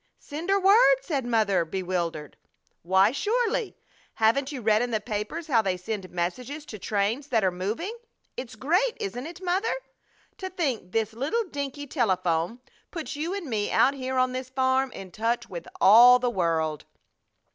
"Send 0.17 0.49
her 0.49 0.59
word!" 0.59 0.95
said 1.01 1.25
Mother, 1.27 1.63
bewildered. 1.63 2.35
"Why, 2.81 3.11
surely! 3.11 3.77
Haven't 4.15 4.51
you 4.51 4.59
read 4.63 4.81
in 4.81 4.89
the 4.89 4.99
papers 4.99 5.45
how 5.45 5.61
they 5.61 5.77
send 5.77 6.09
messages 6.09 6.65
to 6.65 6.79
trains 6.79 7.27
that 7.27 7.43
are 7.43 7.51
moving? 7.51 7.95
It's 8.35 8.55
great, 8.55 8.97
isn't 8.99 9.27
it, 9.27 9.43
Mother? 9.43 9.75
To 10.39 10.49
think 10.49 10.91
this 10.91 11.13
little 11.13 11.43
dinky 11.43 11.85
telephone 11.85 12.61
puts 12.89 13.15
you 13.15 13.35
and 13.35 13.45
me 13.47 13.69
out 13.71 13.93
here 13.93 14.17
on 14.17 14.31
this 14.31 14.49
farm 14.49 14.91
in 14.93 15.11
touch 15.11 15.47
with 15.51 15.67
all 15.79 16.17
the 16.17 16.31
world." 16.31 16.85